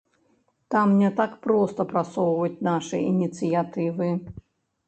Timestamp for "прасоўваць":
1.93-2.63